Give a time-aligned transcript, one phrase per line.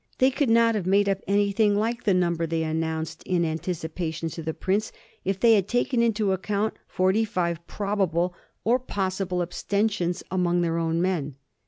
[0.17, 4.29] They could not have made up anything life the number they announced in an ticipation
[4.31, 4.91] to the prince
[5.23, 8.33] if they had taken into account forty five probable
[8.63, 11.35] or possible abstentions among their own men.